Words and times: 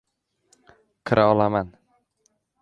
Kira 1.05 1.25
olaman. 1.33 1.67